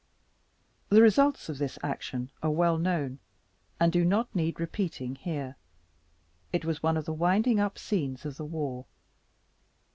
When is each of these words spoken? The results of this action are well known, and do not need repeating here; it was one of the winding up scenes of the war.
The 0.89 0.99
results 1.03 1.47
of 1.47 1.59
this 1.59 1.77
action 1.83 2.31
are 2.41 2.49
well 2.49 2.79
known, 2.79 3.19
and 3.79 3.91
do 3.93 4.03
not 4.03 4.33
need 4.35 4.59
repeating 4.59 5.13
here; 5.13 5.57
it 6.51 6.65
was 6.65 6.81
one 6.81 6.97
of 6.97 7.05
the 7.05 7.13
winding 7.13 7.59
up 7.59 7.77
scenes 7.77 8.25
of 8.25 8.37
the 8.37 8.45
war. 8.45 8.87